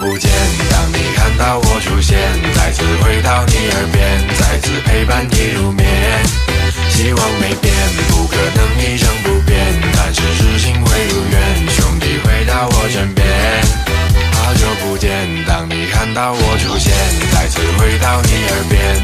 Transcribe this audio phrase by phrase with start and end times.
[0.00, 0.30] 不见
[0.70, 2.18] 当你看到我出现
[2.54, 4.18] 再次回到你耳边。
[4.38, 5.86] 再次陪伴你入眠
[6.88, 7.74] 希望没变
[8.08, 9.58] 不可能一成不变
[9.94, 13.26] 但是事情会如愿兄弟回到我身边。
[14.32, 16.94] 好久不见当你看到我出现
[17.30, 18.99] 再次回到你耳边。